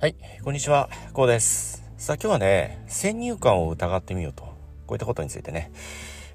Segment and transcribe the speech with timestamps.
[0.00, 1.84] はい、こんにちは、こうです。
[1.96, 4.54] さあ今日はね、先入観を疑ってみようと、こ
[4.90, 5.70] ういったことについてね、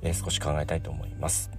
[0.01, 1.51] えー、少し考えたいと思います。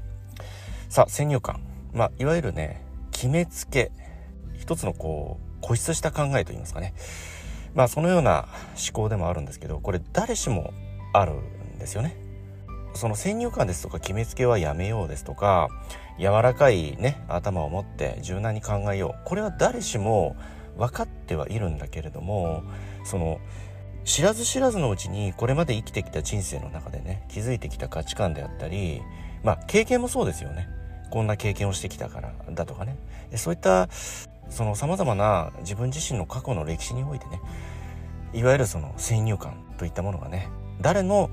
[0.89, 1.61] さあ、先入観。
[1.93, 3.91] まあ、いわゆるね、決めつけ、
[4.59, 6.95] 一つのこう、固執した考えといいますかね。
[7.75, 10.73] まあ、そのような思考でもあるんですけど、これ誰しも
[11.13, 12.24] あるんですよね。
[12.95, 15.69] その先入観ですとか決めつけはやめようですとか、
[16.19, 19.29] 柔らかいね、頭を持って柔軟に考えよう。
[19.29, 20.37] これは誰しも
[20.77, 22.63] 分かってはいるんだけれども
[23.05, 23.41] その
[24.05, 29.01] 知らず知らずのうちにこれまで生きてきた人生の中でね気づいてきた価値観であったり
[29.43, 30.69] まあ経験もそうですよね
[31.11, 32.97] こんな経験をしてきたからだとかね
[33.37, 33.89] そういった
[34.51, 37.41] その様々な自分自身の過去の歴史においてね
[38.35, 40.49] いわゆるその先入観といったものがね
[40.81, 41.31] 誰の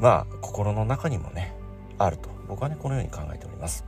[0.00, 1.54] まあ心の中にもね
[1.98, 3.84] あると僕はねこのように考えております。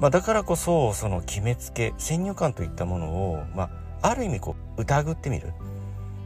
[0.00, 3.64] まあ、だからこそその決めつけ先入観といったものを、ま
[4.00, 5.52] あ、ある意味こう疑ってみる、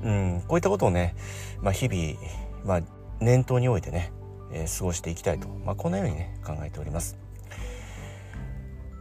[0.04, 1.16] うん、こういったことをね、
[1.60, 2.14] まあ、日々、
[2.64, 2.80] まあ、
[3.18, 4.12] 念頭においてね、
[4.52, 7.18] えー、過ごしていきたいと、まあ、このようにね考えております。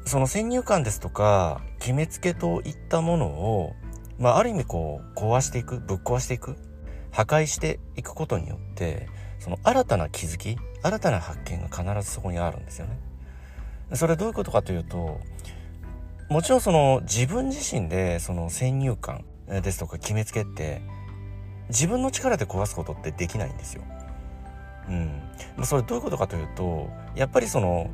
[0.05, 3.73] その先入観ですとか決めつけといったものを、
[4.17, 6.57] まあ、ある意味こう壊していくぶっ壊していく
[7.11, 9.07] 破壊していくことによって
[9.43, 12.97] その新たな気づき新たな発見が必ずそこにあるんですよね。
[13.93, 15.19] それはどういうことかというと
[16.29, 20.81] もちろんその自分自身でその先入観ですとか決めつけって
[21.67, 23.83] 自分の力で壊すことってできないんですよ。
[24.87, 27.89] うん、それどういうことかというとやっぱりその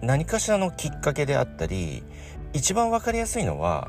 [0.00, 2.04] 何かしらのきっかけであったり
[2.54, 3.88] 一番分かりやすいのは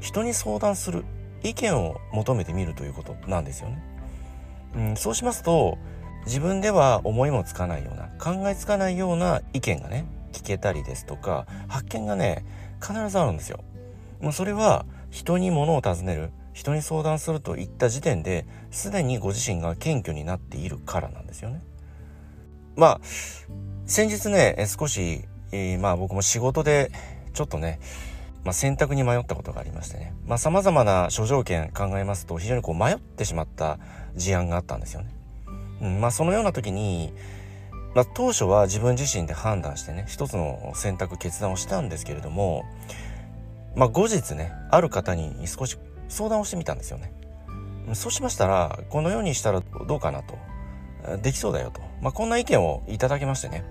[0.00, 1.04] 人に相談する
[1.44, 3.82] 意見を求めてみるということなんですよね。
[4.74, 5.78] うん、そうしますと
[6.28, 12.44] 自分では思いもつかないような考えつかないような意見がね聞けたりですとか発見がね
[12.82, 13.64] 必ずあるんですよ。
[14.20, 21.62] もうそれは人に物を尋ねる人に相談するといった時点ですでにご自身が謙虚になっているからなんですよね。
[22.76, 23.00] まあ
[23.86, 26.92] 先日ね少し、えー、まあ僕も仕事で
[27.32, 27.80] ちょっとね
[28.44, 30.14] まあ、選択に迷ったことがありましてね。
[30.26, 33.78] まあ、様々な諸条件考えますと、非常にこう迷ってしまった
[34.14, 35.17] 事案があったんですよね。
[35.80, 37.12] うん、まあ、そのような時に、
[37.94, 42.64] まあ、当初は自分自身で判断してね一つの選択決断をしたんですけれども、
[43.76, 45.76] まあ、後日ねある方に少し
[46.08, 47.12] 相談をしてみたんですよね。
[47.94, 50.36] そうしましたらこのようにしたらどうかなと
[51.22, 53.64] できそうだよと、まあ、こんな意見をいただきましてね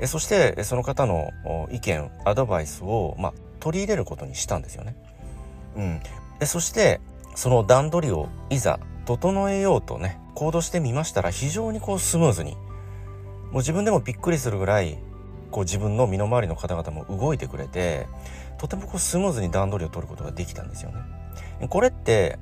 [0.00, 1.30] えそしてその方の
[1.70, 4.96] 意見アドバイスを、まあ、取り入れることにしたんですよね。
[5.76, 6.00] うん、
[6.38, 7.00] でそして
[7.34, 12.56] その段取りをいざ整えようとね行動してみましたら非常にこうスムーズにも
[13.52, 14.96] う自分でもびっくりするぐらい
[15.50, 18.08] こう自分の身の回りの方々も動いてくれて
[18.56, 21.68] とてもこうスムーズに段取りを取ることができたんですよね。
[21.68, 22.38] これって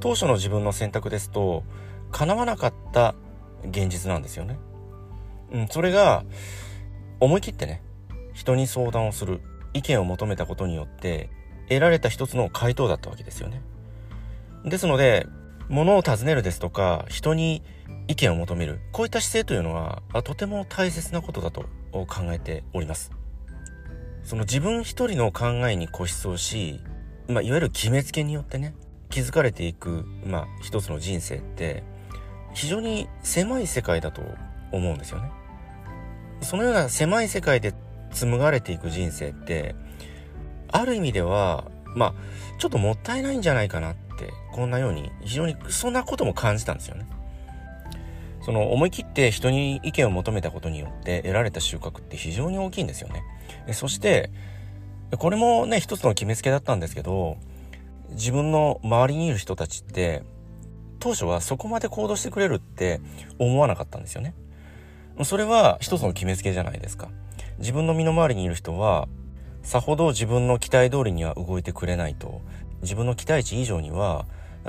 [0.00, 1.62] 当初の自分の選択ですと
[2.10, 3.14] 叶わなかった
[3.70, 4.58] 現実なんですよね。
[5.52, 6.24] うん、それが
[7.20, 7.82] 思い切ってね
[8.32, 9.42] 人に相談をする
[9.74, 11.30] 意見を求めたことによって
[11.68, 13.62] 得られた一つの回答だったわけですよね。
[14.64, 15.28] ですので
[15.68, 17.62] 物を尋ねるですとか人に
[18.08, 18.80] 意見を求める。
[18.92, 21.62] こういった姿勢というのはとても大切なことだと
[21.92, 23.10] 考えております。
[24.22, 26.80] その自分一人の考えに固執をし、
[27.28, 28.74] まあ、いわゆる決めつけによってね
[29.08, 31.84] 気づかれていく、まあ、一つの人生って
[32.54, 34.22] 非常に狭い世界だと
[34.72, 35.30] 思うんですよね。
[36.40, 37.72] そのような狭い世界で
[38.12, 39.74] 紡がれていく人生って
[40.68, 41.64] ある意味では
[41.96, 42.14] まあ
[42.58, 47.06] ちょっともったいないんじゃないかなってこんなように非常にそんなことも感じたんですよね
[48.46, 53.24] その思い切って人に意見を求めたことによって得られた収穫って非常に大きいんですよね。
[53.72, 54.30] そして
[55.18, 57.38] これもね一つの決めつけだったんですけど
[58.10, 60.22] 自分の周りにいる人たちって
[61.00, 63.00] 当初はそこまで行動してくれるって
[63.40, 64.32] 思わなかったんですよね。
[65.24, 67.08] それは一つの決めつけじゃないですか。
[67.58, 69.08] 自分の身の回りにいる人は
[69.66, 72.40] さほど自分の期待通りには動いてくれないと。
[72.82, 74.24] 自分の期待値以上には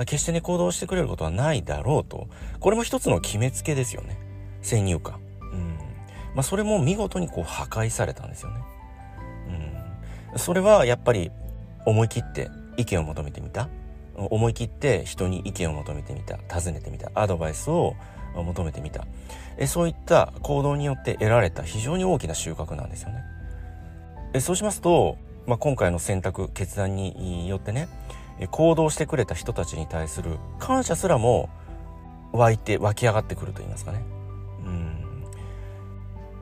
[0.07, 2.27] 決してね行動してくれることはないだろうと。
[2.59, 4.17] これも一つの決めつけですよね。
[4.63, 5.19] 先入観。
[5.53, 5.77] うん。
[6.33, 8.55] まあそれも見事にこう破壊されたんですよね。
[10.33, 10.39] うん。
[10.39, 11.29] それはやっぱり
[11.85, 13.69] 思い切って意見を求めてみた。
[14.15, 16.39] 思い切って人に意見を求めてみた。
[16.49, 17.11] 尋ねてみた。
[17.13, 17.93] アドバイスを
[18.33, 19.05] 求めてみた。
[19.59, 23.36] えそういった行動によって得られた非常に大きな収穫なんですよね。
[24.37, 27.89] えそうしますと、まあ、今回の選択決断によってね
[28.51, 31.49] 行動してくれた人たちに対する感謝すらも
[32.31, 34.03] 湧いて湧き上がってくると言いますかね。
[34.65, 35.23] うん。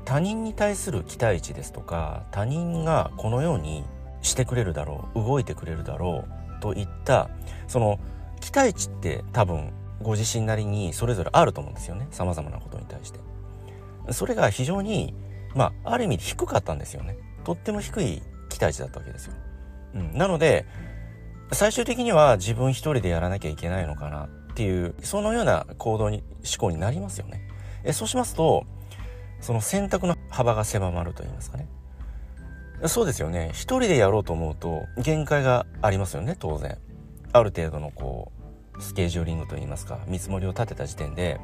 [0.04, 3.86] 他人に対する期待値ですとか他人がこのように
[4.22, 6.26] してくれるだろう動いてくれるだろ
[6.60, 7.30] うといった
[7.68, 8.00] その
[8.42, 9.72] 期待値って多分
[10.02, 12.08] ご自身なりにそれぞれあると思うんですよね。
[12.12, 13.20] 様々なことに対して。
[14.12, 15.14] それが非常に
[15.56, 17.18] まあある意味低かったんですよね。
[17.46, 19.34] とっても低い期待値だったわけですよ、
[19.96, 20.66] うん、なので
[21.52, 27.42] 最終的には自分一人でやらなきゃいけないのかなっていうそのような行動に思考になりますよね。
[27.84, 28.66] えそうしますと
[29.42, 31.68] その選択の幅が狭まると言いますかね。
[32.88, 33.52] そうですよね。
[33.54, 36.78] 一人でやろうと思うと限界がありますよね当然。
[37.32, 38.32] ある程度のこ
[38.78, 41.40] うスケジューリングといいますか見積もりを立てた時点で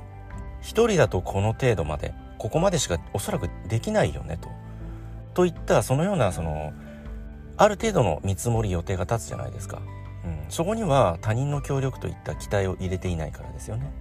[0.62, 4.50] 一人だとこの程度までここまでしかおそらくできないよねと。
[5.34, 6.74] といったそのようなその
[7.58, 9.82] ある程度の見積もり予定が立つじゃないですか、
[10.26, 13.92] うん、そこには他人の協力といった期待を入れていないからですよね。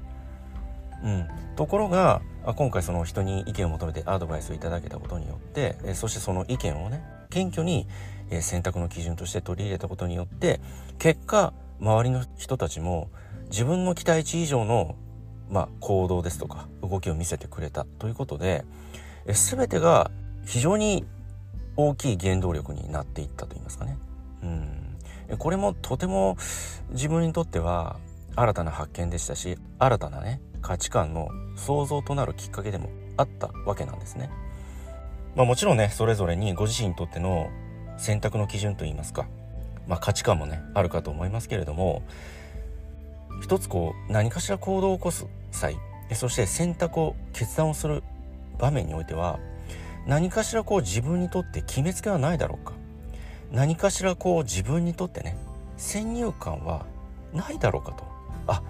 [1.02, 2.20] うん、ところが
[2.56, 7.86] 今回その人に意見を求めてアドバイスをいただけたことによってそしてその意見をね謙虚に
[8.40, 10.60] 選択の基準として取り入れたことによって
[10.98, 13.10] 結果周りの人たちも
[13.50, 14.94] 自分の期待値以上の、
[15.48, 18.64] まあ、行動ですとか動きを見せてくれたということで
[19.26, 20.10] 全てが
[20.44, 21.06] 非常に
[21.88, 23.96] 大きい原動力になっていったと言いますかね。
[24.42, 26.36] うん、これもとても
[26.90, 27.98] 自分にとっては
[28.36, 34.30] 新たな発見でしたし新たなね価値観の創造となるきっかけでもあったわけなんですね。
[35.36, 37.50] まあ、もちろんねそれぞれにご自身にとっての
[37.98, 39.26] 選択の基準といいますか、
[39.86, 42.02] まあ、価値観もねあるかと思いますけれども
[43.40, 45.76] 一つこう何かしら行動を起こす際
[46.14, 48.02] そして選択を決断をする
[48.58, 49.38] 場面においては
[50.10, 52.72] 何かしらこう自分にとって決めつけはないだろうか。
[53.52, 55.36] 何かしらこう自分にとってね
[55.76, 56.84] 先入観は
[57.32, 58.02] ないだろうかと。
[58.48, 58.60] あ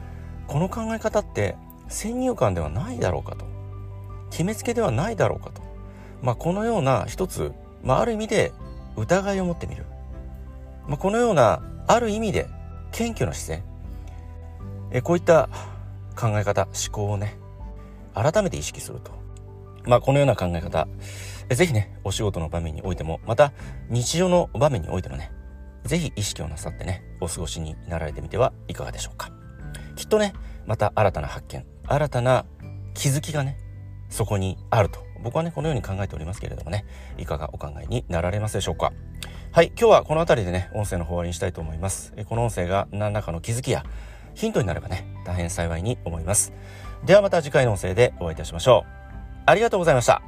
[0.46, 1.56] この考え方って
[1.88, 3.46] 先入観ではないだろうかと。
[4.30, 5.62] 決めつけではないだろうかと、
[6.20, 7.52] まあ、このような一つ、
[7.82, 8.52] まあ、ある意味で
[8.98, 9.86] 疑いを持ってみる、
[10.86, 12.48] まあ、このようなある意味で
[12.92, 13.68] 謙虚な姿勢。
[14.90, 15.48] えこういった
[16.14, 17.38] 考え方思考をね
[18.14, 19.29] 改めて意識すると。
[19.84, 20.88] まあ、このような考え方、
[21.48, 23.52] ぜひね、お仕事の場面においても、また
[23.88, 25.32] 日常の場面においてもね、
[25.84, 29.30] ぜひ意識をなさってね、お過ごしになられてみてはいかがでしょうか。
[29.96, 30.32] きっとね、
[30.66, 32.44] また新たな発見、新たな
[32.94, 33.58] 気づきがね、
[34.08, 35.00] そこにあると。
[35.22, 36.84] 僕はね、このように考えておりますけれどもね、
[37.18, 38.92] いかがお考えになられますでしょうか。
[39.52, 42.12] はい、今日はこの辺りでね、音声の終わりにしたいと思います。
[42.28, 43.84] この音声が何らかの気づきや
[44.34, 46.52] ヒントになればね、大変幸いに思います。
[47.04, 48.99] ではまた次回の音声でお会いいたしましょう。
[49.46, 50.22] ありがとうございました。